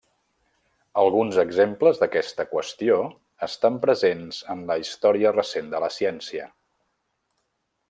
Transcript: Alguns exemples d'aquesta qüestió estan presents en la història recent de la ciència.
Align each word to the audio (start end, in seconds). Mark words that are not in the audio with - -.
Alguns 1.01 1.35
exemples 1.43 2.01
d'aquesta 2.03 2.45
qüestió 2.53 2.97
estan 3.49 3.77
presents 3.85 4.41
en 4.55 4.65
la 4.71 4.79
història 4.85 5.35
recent 5.37 5.71
de 5.75 5.83
la 5.87 5.93
ciència. 6.01 6.49